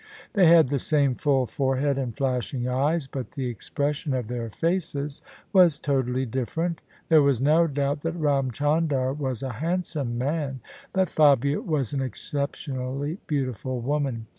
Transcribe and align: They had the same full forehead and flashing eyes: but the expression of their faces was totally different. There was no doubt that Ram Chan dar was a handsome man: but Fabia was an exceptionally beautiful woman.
They 0.33 0.47
had 0.47 0.69
the 0.69 0.79
same 0.79 1.13
full 1.13 1.45
forehead 1.45 1.95
and 1.99 2.17
flashing 2.17 2.67
eyes: 2.67 3.05
but 3.05 3.33
the 3.33 3.45
expression 3.45 4.15
of 4.15 4.29
their 4.29 4.49
faces 4.49 5.21
was 5.53 5.77
totally 5.77 6.25
different. 6.25 6.81
There 7.09 7.21
was 7.21 7.39
no 7.39 7.67
doubt 7.67 8.01
that 8.01 8.13
Ram 8.17 8.49
Chan 8.49 8.87
dar 8.87 9.13
was 9.13 9.43
a 9.43 9.53
handsome 9.53 10.17
man: 10.17 10.59
but 10.91 11.07
Fabia 11.07 11.61
was 11.61 11.93
an 11.93 12.01
exceptionally 12.01 13.19
beautiful 13.27 13.79
woman. 13.79 14.25